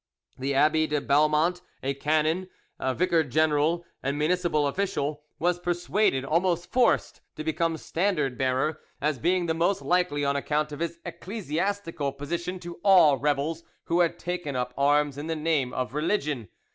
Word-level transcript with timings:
The 0.35 0.55
Abbe 0.55 0.87
de 0.87 0.99
Belmont, 0.99 1.61
a 1.83 1.93
canon, 1.93 2.49
vicar 2.95 3.23
general, 3.23 3.85
and 4.01 4.17
municipal 4.17 4.65
official, 4.65 5.21
was 5.37 5.59
persuaded, 5.59 6.25
almost 6.25 6.71
forced, 6.71 7.21
to 7.35 7.43
become 7.43 7.77
standard 7.77 8.35
bearer, 8.35 8.79
as 8.99 9.19
being 9.19 9.45
the 9.45 9.53
most 9.53 9.83
likely 9.83 10.25
on 10.25 10.35
account 10.35 10.71
of 10.71 10.79
his 10.79 10.97
ecclesiastical 11.05 12.13
position 12.13 12.59
to 12.61 12.79
awe 12.81 13.15
rebels 13.21 13.61
who 13.83 13.99
had 13.99 14.17
taken 14.17 14.55
up 14.55 14.73
arms 14.75 15.19
in 15.19 15.27
the 15.27 15.35
name 15.35 15.71
of 15.71 15.93
religion. 15.93 16.49